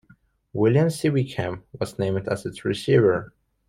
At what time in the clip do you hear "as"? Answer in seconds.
2.27-2.43